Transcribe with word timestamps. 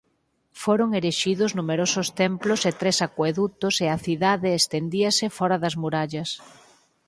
Foron 0.63 0.89
erixidos 1.01 1.51
numerosos 1.59 2.07
templos 2.21 2.61
e 2.69 2.71
tres 2.81 2.97
acuedutos 3.07 3.75
e 3.85 3.87
a 3.95 3.97
cidade 4.05 4.49
estendíase 4.61 5.25
fóra 5.37 5.57
das 5.63 5.75
murallas. 5.81 6.29